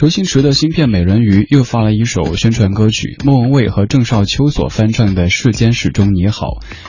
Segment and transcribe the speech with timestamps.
[0.00, 6.46] 周星驰的新片《美人鱼》又发了一首宣传歌曲，莫文蔚和郑少秋所翻唱的《世间始终你好》，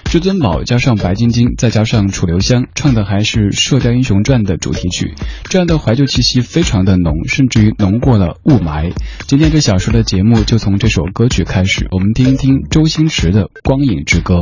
[0.10, 5.14] 至尊宝加上白晶晶，再加上楚留香，唱的还是《射雕英雄传》的主题曲，
[5.50, 8.94] 这样的怀旧气息非常的浓，甚至于浓过了雾霾。
[9.28, 14.36] 今天这小时的节目就从这首歌曲开始，我们听一听周星驰的《光影之歌》。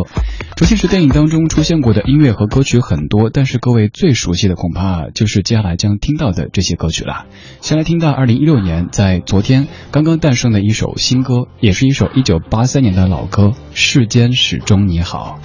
[0.59, 7.27] 周星驰电影当中出现过的音乐和歌曲很多，但是各位最熟悉的恐怕就是接下来将听到的这些歌曲了。
[7.61, 8.59] 先来听到二零一六。
[8.59, 15.39] 年在昨天刚刚诞生的一首新歌，也是一首一九八三年的老歌《世间始终你好》。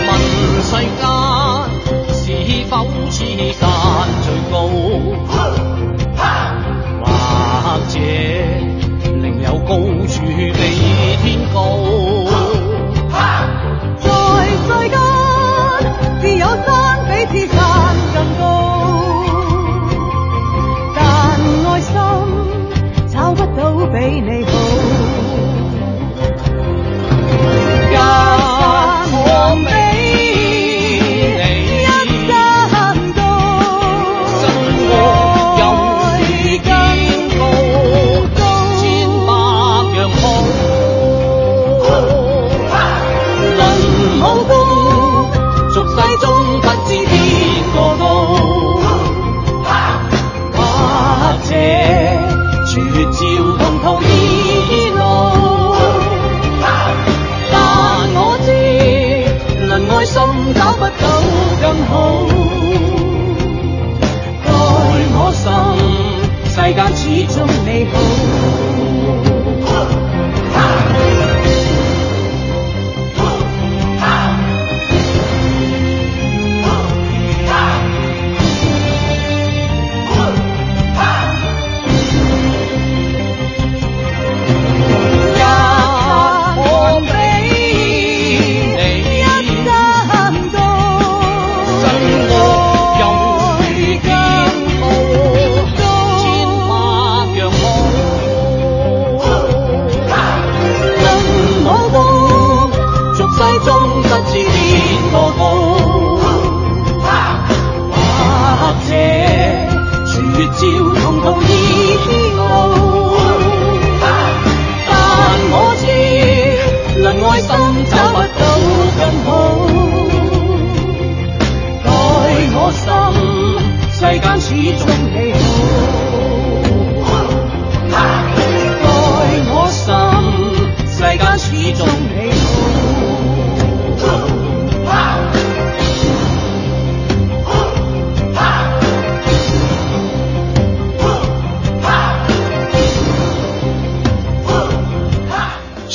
[0.00, 0.18] 问
[0.62, 1.04] 世间
[2.14, 2.32] 是
[2.70, 3.68] 否此山
[4.24, 4.56] 最高，
[7.04, 7.12] 或
[7.90, 7.98] 者
[11.52, 11.56] 高，
[14.00, 14.08] 在
[14.64, 14.96] 世间，
[16.20, 16.66] 自有山
[17.06, 17.56] 比此山
[18.14, 18.40] 更高。
[20.94, 21.00] 但
[21.66, 21.88] 爱心
[23.08, 23.60] 找不到
[23.92, 24.37] 比你。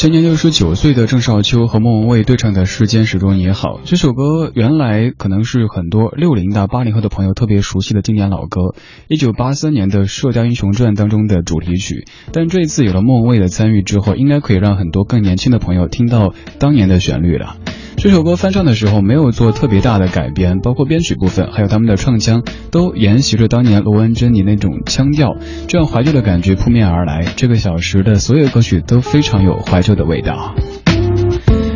[0.04, 8.76] 今年六十九岁的郑少秋和莫文蔚对唱的《时间始终你好》这首歌，原来可能是很多六零的八零后的朋友特别熟悉的经典老歌，
[9.08, 12.04] 一九八三年的《射雕英雄传》当中的主题曲。
[12.34, 17.56] 但这一次有了莫文蔚的参与之后，应该可以让很多更年轻的朋友听到当年的旋律了。
[17.96, 25.38] 这首歌翻唱的时候没有做特别大的改编，包括编曲部分，还有他们的唱腔，都沿袭着当年罗文珍妮那种腔调，
[25.68, 27.26] 这样怀旧的感觉扑面而来。
[27.38, 30.54] 这个小时的所有歌曲都非常有怀旧的味道。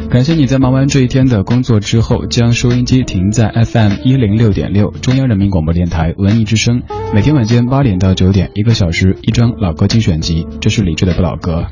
[0.09, 6.81] 感谢你在忙完这一天的工作之后，将收音机停在 FM 一零六点六中央人民广播电台文艺之声，
[7.13, 11.68] 每天晚间八点到九点，一个小时一张老歌精选集，这是李志的不老歌。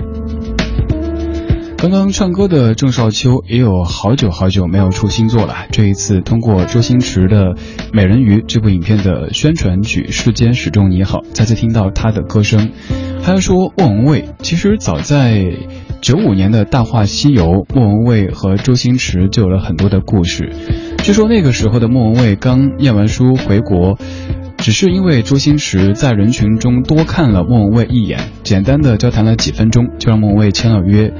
[1.86, 5.54] 刚刚唱歌的郑少秋也有好久好久没有出新作了。
[5.70, 7.54] 这一次通过周星驰的
[7.94, 12.72] 《美人鱼》这部影片的宣传曲《世间始终你好》，再次听到他的歌声。
[13.22, 15.46] 还要说莫文蔚，其实早在
[16.02, 17.44] 九五年的《大话西游》，
[17.76, 20.54] 莫文蔚和周星驰就有了很多的故事。
[21.04, 24.00] 据说那个时候的莫文蔚刚念完书回国，
[24.58, 31.14] 只是因为周星驰在人群中多看了莫文蔚一眼，简单的交谈了几分钟，就让莫文蔚签了约。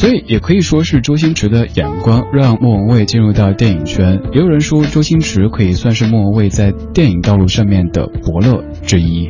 [0.00, 9.28] 所以也可以说是周星驰的眼光让莫文蔚进入到电影圈，也有人说周星驰可以算是莫文蔚在电影道路上面的伯乐之一。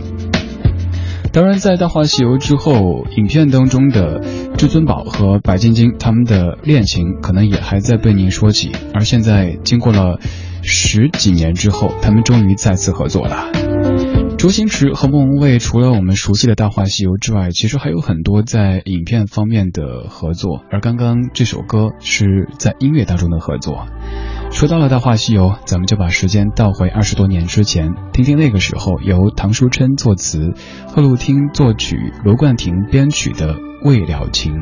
[1.33, 4.21] 当然，在《大话西游》之后，影片当中的
[4.57, 8.71] 至尊宝和白晶晶他们的恋情可能也还在被您说起。
[8.95, 10.21] 而现在，经过了
[10.63, 13.70] 十几年之后，他们终于再次合作了。
[14.41, 20.65] 周星驰和莫文蔚除了我们熟悉的《大话西游》之外，其实还有很多在影片方面的合作。
[20.71, 23.87] 而刚刚这首歌是在音乐当中的合作。
[24.51, 30.55] 说到了《大话西游》，咱们就把时间倒回二十多年之前，听听那个时候由唐书琛作词、
[30.89, 34.55] 贺露汀作曲、罗冠廷编曲的《未了情》。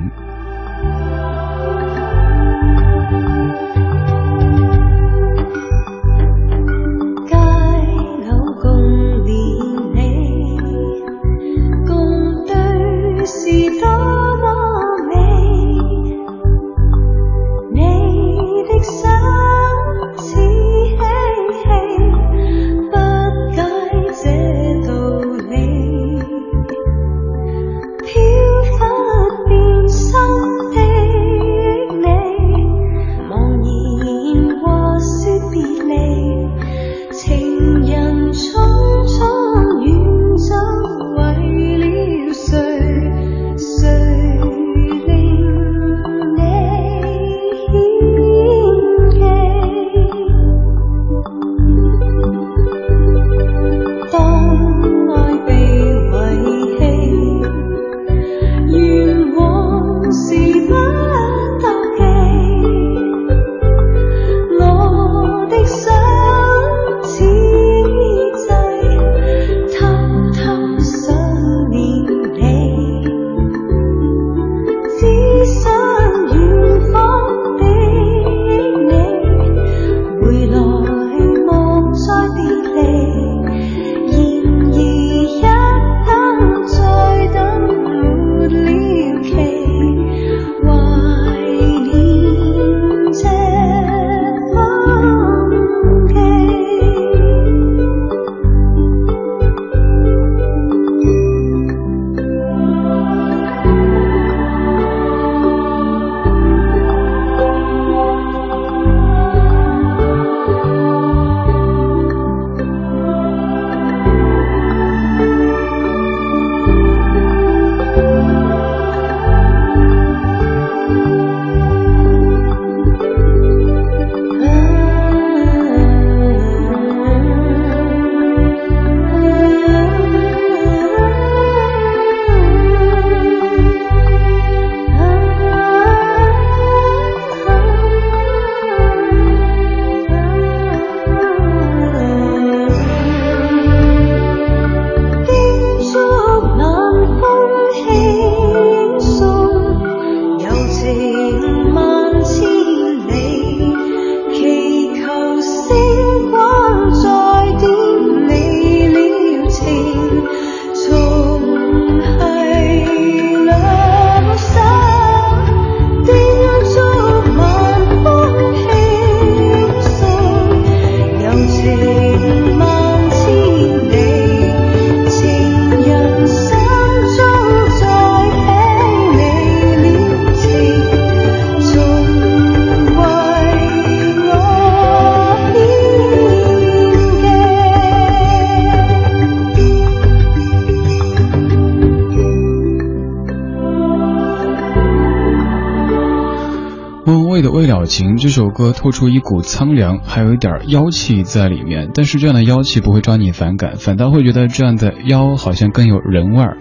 [197.89, 201.91] 情这首歌透出一股苍凉，还有一点妖气在里面。
[201.93, 206.59] 但是这样的妖气不会抓你反感，反倒会觉得这样的妖好像更有人味儿。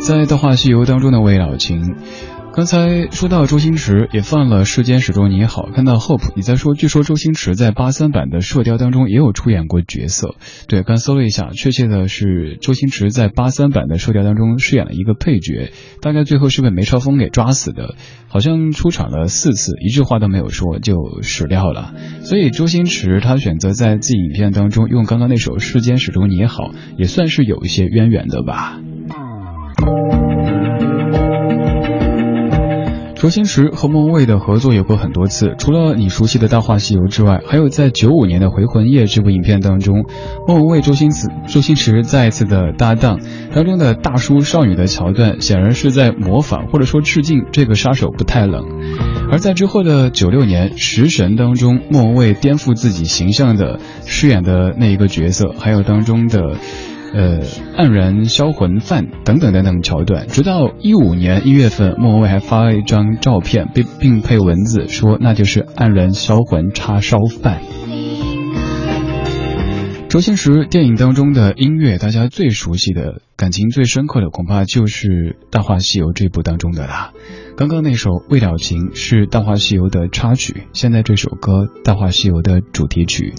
[0.00, 1.96] 在《大话西游》当中的魏老秦。
[2.60, 10.34] 刚才说到周星驰也放了《世间始终你好》，看到 Hope 你在说，据说周星驰在八三版的《射雕》当中也有出演过角色。
[10.68, 17.94] 对，刚搜了一下，确切的是周星驰在八三版的《射雕》当中饰演了一个配角，大概最后是被梅超风给抓死的，
[18.28, 21.94] 好像出场了四次，一句话都没有说就死掉了。
[22.24, 26.64] 所以周星驰他选择在自己影片当中用刚刚那首《世间始终你好》，
[26.98, 28.78] 也算是有一些渊源的吧。
[33.20, 40.06] 周星驰和莫文蔚的合作有过很多次，除了你熟悉的大话西游之外，还有在九五年的《回魂夜》这部影片当中，
[40.48, 43.20] 莫文蔚、周星驰、周星驰再一次的搭档
[43.54, 48.64] 当中的大叔少女的桥段，显然是在模仿或者说致敬这个杀手不太冷。
[49.30, 56.56] 而在之后的九六年《食神》当中，莫文蔚颠覆自己形象的饰演的那一个角色，还有当中的。
[57.12, 57.40] 呃，
[57.76, 60.26] 黯然销魂饭等等等等桥段。
[60.28, 67.60] 直到一五年一月份，莫文蔚还发了一张照片，并并配文字说那就是黯然销魂叉烧饭。
[70.08, 75.08] 周星驰电影当中的音乐，大家最熟悉的感情最深刻的，恐怕就是
[75.50, 77.12] 《大话西游》这部当中的啦。
[77.56, 83.34] 刚刚那首《未了情》是《大话西游》的插曲，现在这首歌《大话西游》的主题曲，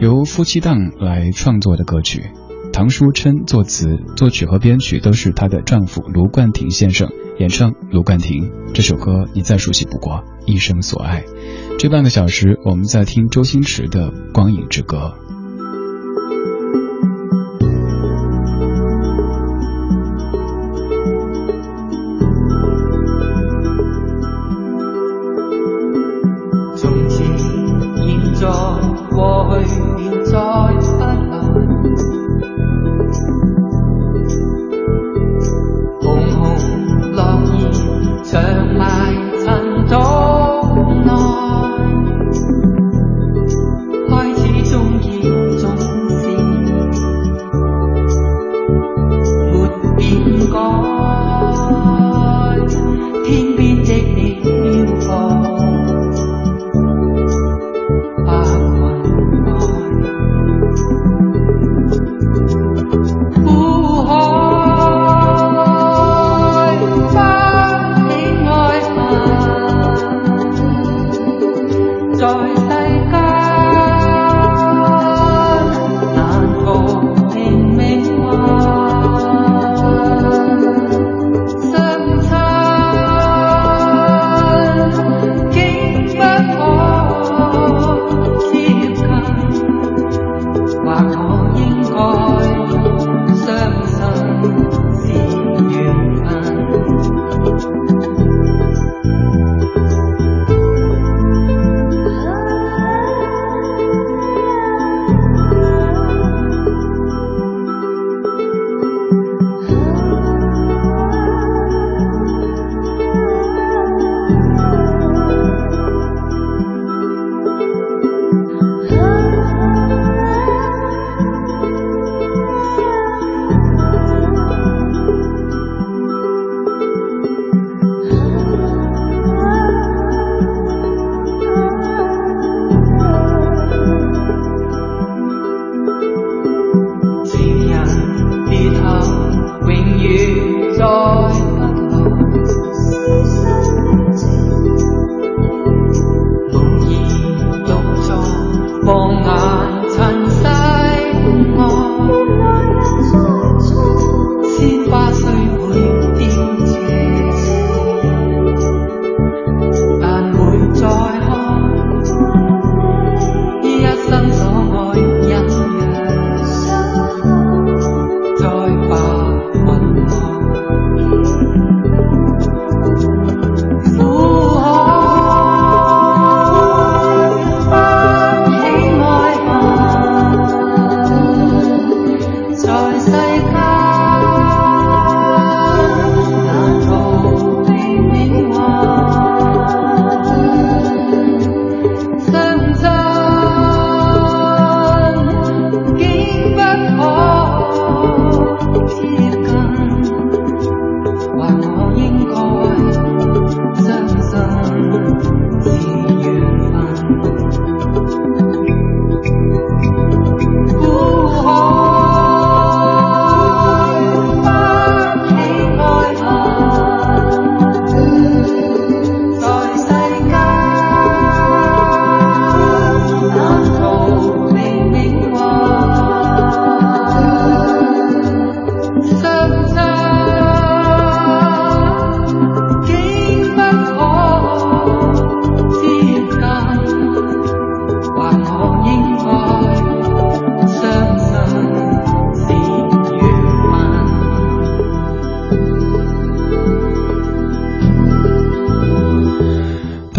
[0.00, 2.30] 由夫妻档来创作的歌曲，
[2.74, 10.14] 唐书琛作词，作曲和编曲都是她的丈夫卢冠廷先生，演唱卢冠廷这首歌你再熟悉不过，
[10.44, 11.22] 《一生所爱》。
[11.78, 15.14] 这半个小时我们在听周星驰的《光影之歌》。《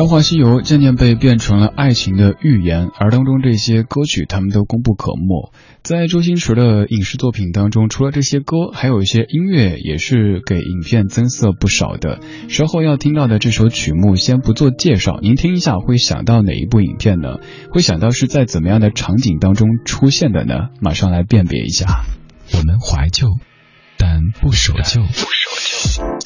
[0.06, 5.52] 大话西游》渐渐被变成了爱情的寓言，而当中这些歌曲，他们都功不可没。
[5.82, 12.20] 在周星驰的影视作品当中，除了这些歌，还有一些音乐也是给影片增色不少的。
[12.50, 17.40] 稍后要听到的这首曲目，先不做介绍，您听一下会想到哪一部影片呢？
[17.72, 20.70] 会想到是在怎么样的场景当中出现的呢？
[20.82, 22.06] 马上来辨别一下。
[22.54, 23.26] 我们怀旧，
[23.98, 25.02] 但不守旧。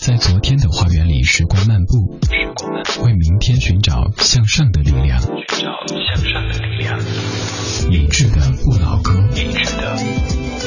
[0.02, 2.18] 在昨天的花园里，时光漫步，
[3.04, 5.22] 为明天寻找向上的力量。
[5.22, 6.98] 寻找向上的力量。
[7.90, 9.98] 理智的不老歌，理智的，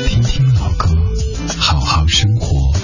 [0.07, 0.89] 听听老歌，
[1.59, 2.77] 好好生活。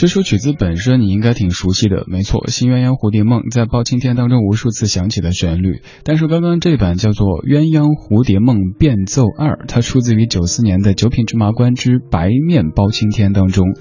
[0.00, 5.82] 这首曲子本身你应该挺熟悉的，没错，《新鸳鸯蝴蝶梦》在《包青天》当中无数次响起的旋律。
[6.04, 13.74] 但是刚刚这版叫做《鸳鸯蝴蝶梦变奏二》，它出自于九四年的《九品芝麻官之白面包青天》当中。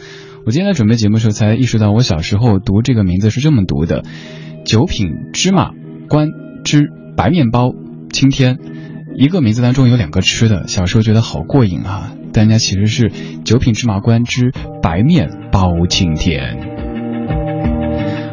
[0.45, 4.03] 我今天在准备节目时候才意识到，我小时候读这个名字是这么读的：
[4.65, 5.71] 九品芝麻
[6.09, 6.31] 官
[6.65, 7.71] 之白面包
[8.11, 8.57] 青天。
[9.19, 12.13] 一个名字当中有两个吃的，小时候觉得好过瘾啊。
[12.31, 13.11] 但人家其实是
[13.43, 16.68] 九品芝麻官之白面包青天。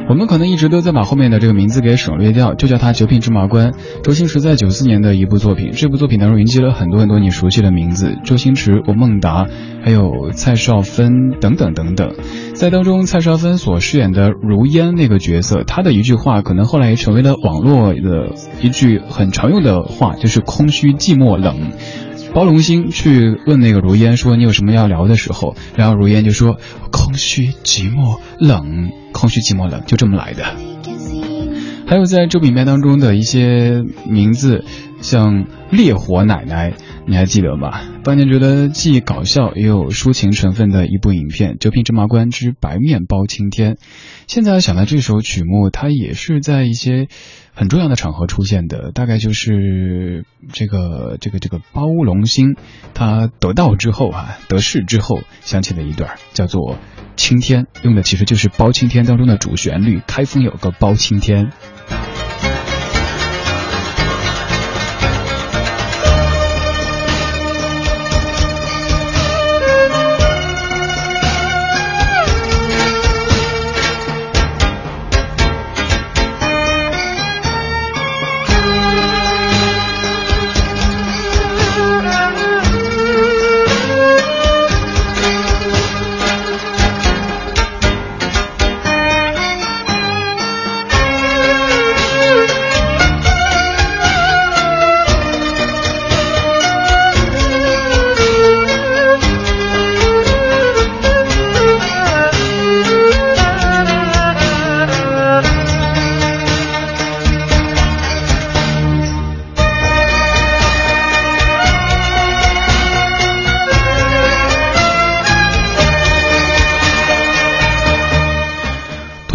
[0.09, 3.75] 我们可能一直都在把后面的这个名字给省略掉，就叫它九品芝麻官。
[4.05, 9.47] 周星驰在九四年的一部作品，这部作品当中云集了很多很多你熟悉的名字，周星驰、吴孟达，
[9.83, 12.15] 还有蔡少芬等等等等。
[12.55, 21.73] 在当中，蔡少芬所饰演的如烟那个角色，她的一句话可能后来也成为了网络的一句很常用的话，就是空虚、寂寞、冷。
[22.37, 26.59] 包龙星去问那个如烟说：“你有什么要聊的时候？”然后如烟就说
[26.93, 30.45] ：“空虚、寂寞、冷，空虚、寂寞、冷，就这么来的。”
[31.89, 34.67] 还有在这部影片当中的一些名字，
[35.01, 36.75] 像烈火奶奶，
[37.07, 37.81] 你还记得吗？
[38.05, 43.75] 当年觉得既搞笑也有抒情成分的一部影片《九品芝麻官之白面包青天》。
[44.27, 47.09] 现在想到这首曲目，它也是在一些。
[47.57, 52.55] 很重要的场合出现的，大概就是这个这个这个包龙星，
[52.93, 56.75] 他得道之后啊，得势之后想起的一段，叫做
[57.17, 61.51] 《青天》，用的其实就是《包青天》当中的主旋律，开封有个包青天。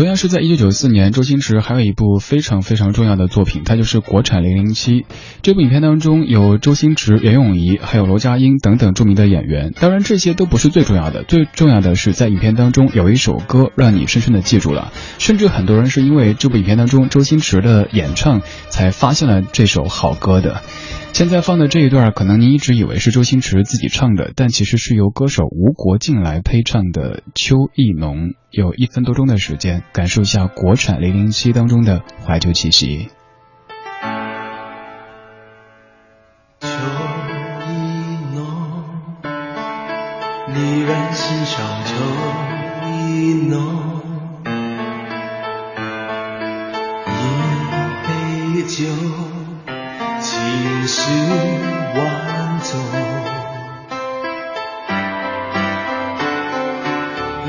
[0.01, 5.01] 同样是在一九九四年，周星驰还有一部非常非常重要的作品，它就是国产《零零七》。
[5.43, 9.71] 这部影片当中有周星驰、袁咏仪，还有罗家英等等著名的演员。
[9.79, 14.91] 当然，这些都不是最重要的，最重要的是在影片当中有一首歌让你深深的记住了。
[15.19, 20.63] 甚至很多人是因为这部影片当中周星驰的演唱才发现了这首好歌的。
[21.13, 33.09] 现在放的这一段可能您一直以为是周星驰自己唱的但其实是由歌手吴国敬来配唱的秋意浓有一分多钟的时间感受一下国产零零七当中的怀旧气息。
[36.61, 36.67] 秋
[37.67, 37.73] 意
[38.33, 38.45] 浓
[40.87, 41.93] 人心上秋
[42.87, 44.01] 意浓
[47.05, 49.30] 一杯酒。
[50.91, 51.09] 情丝
[51.95, 52.01] 万
[52.69, 52.69] 种。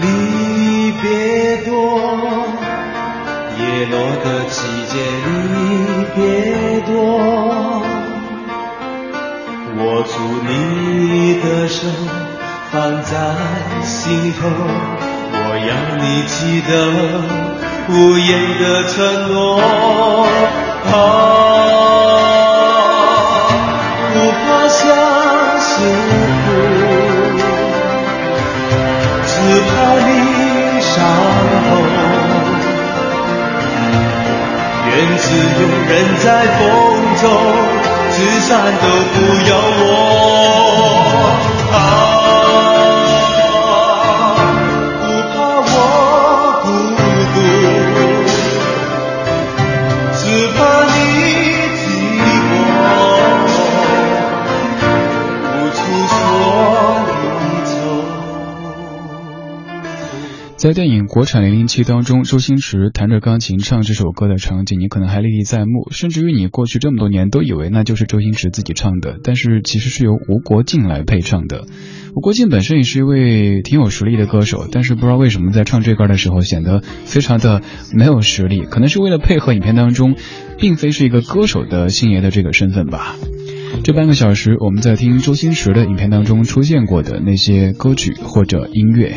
[0.01, 1.73] 离别多，
[3.59, 4.95] 叶落的季节
[5.53, 5.59] 离
[6.15, 6.21] 别
[6.83, 6.93] 多。
[9.77, 10.15] 握住
[10.47, 11.89] 你的手，
[12.71, 13.11] 放在
[13.83, 14.41] 心头，
[15.35, 16.71] 我要你记得。
[17.89, 18.95] 无言的承
[19.33, 19.59] 诺，
[20.87, 20.95] 啊，
[26.45, 26.47] 苦，
[29.27, 29.31] 只
[29.69, 29.71] 怕
[30.07, 30.11] 你
[30.81, 30.93] 伤
[31.69, 31.71] 痛。
[34.89, 35.25] 愿只
[35.61, 35.91] 有人
[36.23, 36.27] 在
[36.59, 36.61] 风
[37.21, 37.25] 中，
[38.13, 39.17] 纸伞都不
[39.49, 40.62] 要我。
[60.63, 71.65] 在电影《国产零零七》当中，周星驰弹着钢琴唱这首歌的场景，你可能还历历在目，甚至于你过去这么多年都以为那就是周星驰自己唱的，但是其实是由吴国敬来配唱的。
[72.15, 77.61] 吴国敬本身也是一位挺有实力的歌手，但是不知道为什么在唱这歌的时候显得非常的
[77.93, 80.15] 没有实力，可能是为了配合影片当中，
[80.61, 83.17] 并非是一个歌手的星爷的这个身份吧。
[83.83, 89.13] 这半个小时，我们在听周星驰的影片当中出现过的那些歌曲或者音乐。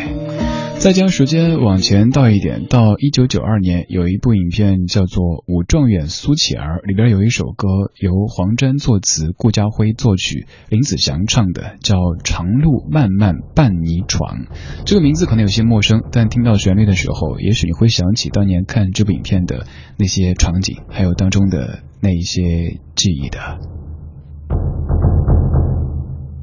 [0.78, 7.68] 再将时间往前倒一点，到一九九二年，有一部影片叫做《武状元苏乞儿》，里边有一首歌
[8.00, 14.38] 由黄沾作词，顾嘉辉作曲，林子祥唱的，叫《长路漫漫伴你闯》。
[14.86, 19.66] 这个名字可能有些陌生，但听到旋律的时候，也许你会想起当年看这部影片的
[19.98, 23.40] 那些场景，还有当中的那一些记忆的。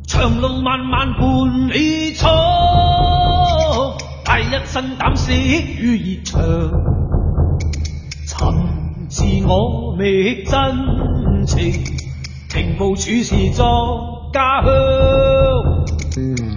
[0.08, 2.41] 长路漫漫伴你闯。
[4.72, 6.72] 身胆识与热
[8.26, 8.54] 肠，
[9.06, 11.84] 寻自我觅真情，
[12.48, 14.70] 情步处事作家乡，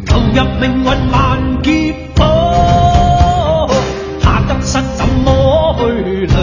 [0.05, 3.67] 投入命运万劫波，
[4.21, 6.39] 怕得失怎么去量？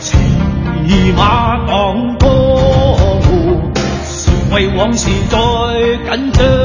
[0.00, 3.60] 骑马荡江湖，
[4.04, 5.36] 谁为往事再
[6.16, 6.61] 紧张？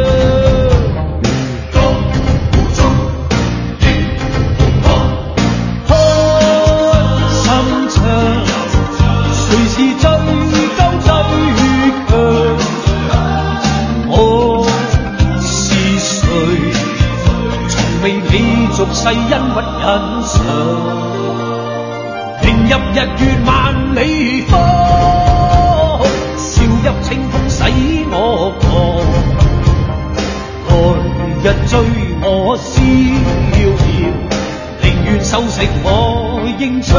[18.73, 19.87] 俗世恩屈忍
[20.23, 20.35] 常，
[22.43, 23.51] 迎入日月万
[23.95, 24.53] 里方，
[26.37, 27.63] 笑入清风使
[28.11, 28.65] 我狂，
[30.67, 30.71] 来
[31.43, 31.71] 日追
[32.21, 32.25] 我
[32.57, 32.65] 逍
[33.57, 33.59] 遥，
[34.83, 35.87] 宁愿收成我
[36.59, 36.89] 英枪。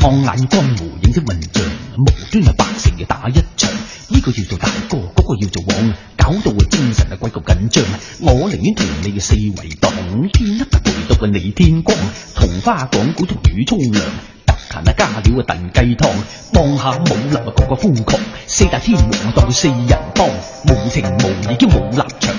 [0.00, 1.62] 放眼江湖，认识文章，
[1.98, 2.64] 无端啊百
[3.04, 3.70] 打一场。
[4.10, 7.84] 呢个要做大哥，嗰个要做王，搞到我精神啊鬼咁紧张。
[8.20, 9.92] 我宁愿同你嘅四围挡，
[10.32, 11.96] 天黑啊陪到个你天光。
[12.34, 14.04] 同花讲古同雨冲凉，
[14.46, 16.10] 得闲啊加料啊炖鸡汤。
[16.54, 22.34] 望下武林啊个个疯狂，四大天王当四人帮，无情无义兼冇立场，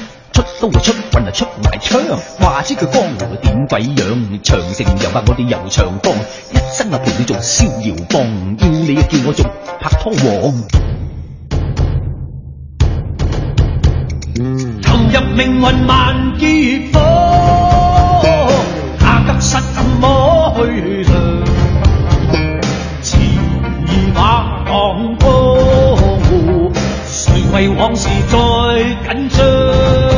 [0.59, 2.01] 出刀啊出棍啊出埋枪。
[2.39, 6.13] 话知佢江湖点鬼样，长城又话我哋游长江，
[6.51, 8.21] 一生啊陪你做逍遥帮，
[8.57, 9.45] 要你啊叫我做
[9.79, 10.53] 拍拖王。
[14.81, 16.99] 投入命运万劫火，
[18.99, 21.13] 下得失怎么去量？
[23.01, 23.17] 骑
[24.13, 25.29] 马荡江
[26.19, 26.71] 湖，
[27.07, 30.08] 谁为往事再紧张？